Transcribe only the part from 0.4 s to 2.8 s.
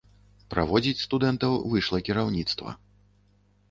Праводзіць студэнтаў выйшла кіраўніцтва.